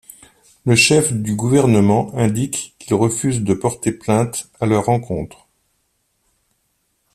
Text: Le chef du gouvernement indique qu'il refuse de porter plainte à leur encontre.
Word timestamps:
Le 0.65 0.73
chef 0.75 1.13
du 1.13 1.35
gouvernement 1.35 2.11
indique 2.15 2.73
qu'il 2.79 2.95
refuse 2.95 3.43
de 3.43 3.53
porter 3.53 3.91
plainte 3.91 4.49
à 4.59 4.65
leur 4.65 4.89
encontre. 4.89 5.47